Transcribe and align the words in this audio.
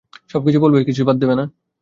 সবকিছু 0.29 0.59
বলবে, 0.59 0.77
কিছুই 0.83 1.07
বাদ 1.07 1.17
দেবে 1.19 1.35
না। 1.35 1.45